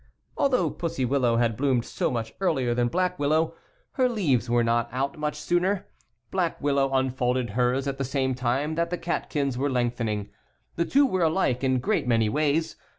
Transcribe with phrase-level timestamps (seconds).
[0.35, 3.53] Although Pussy Willow had bloomed so much earlier than Black Willow,
[3.91, 5.85] her leaves were not out 12 much sooner.
[6.31, 10.31] Black Willow unfolded hers at the same time that the catkins were lengthening.
[10.75, 12.77] The two were alike in a great many ways.